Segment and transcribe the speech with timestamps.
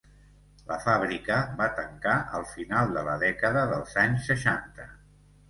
[0.69, 4.91] La fàbrica va tancar al final de la dècada dels anys seixanta.